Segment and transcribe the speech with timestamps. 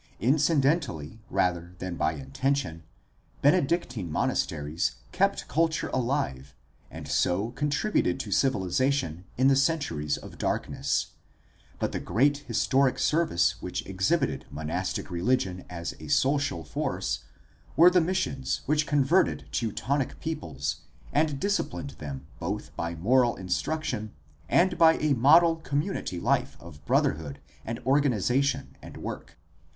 [0.19, 2.83] DEVELOPMENT OF THE CATHOLIC CHURCH 343 Incidentally rather than by intention
[3.43, 6.55] Benedictine monasteries kept culture alive
[6.89, 11.11] and so contributed to civilization in the centuries of darkness;
[11.77, 17.25] but the great historic service which exhibited monastic religion as a social force
[17.77, 20.77] were the missions which converted Teutonic peoples
[21.13, 24.13] and disciplined them both by moral instruction
[24.49, 29.37] and by a model community life of brotherhood and organization and work.